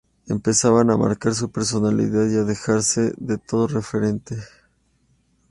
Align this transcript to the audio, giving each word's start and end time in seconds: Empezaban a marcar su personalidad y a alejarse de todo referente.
Empezaban 0.27 0.89
a 0.89 0.97
marcar 0.97 1.35
su 1.35 1.51
personalidad 1.51 2.27
y 2.27 2.35
a 2.35 2.41
alejarse 2.41 3.13
de 3.17 3.37
todo 3.37 3.67
referente. 3.67 4.35